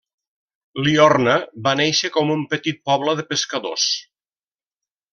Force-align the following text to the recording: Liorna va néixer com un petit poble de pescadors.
Liorna 0.85 1.35
va 1.69 1.75
néixer 1.81 2.11
com 2.17 2.33
un 2.39 2.43
petit 2.57 2.83
poble 2.91 3.17
de 3.23 3.29
pescadors. 3.35 3.89